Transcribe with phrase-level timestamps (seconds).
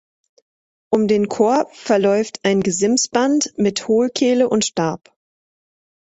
[0.89, 5.13] Um den Chor verläuft ein Gesimsband mit Hohlkehle und Stab.